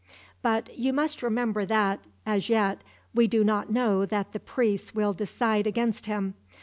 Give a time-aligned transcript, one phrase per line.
[0.41, 2.81] "But you must remember that, as yet,
[3.13, 6.33] we do not know that the priests will decide against him.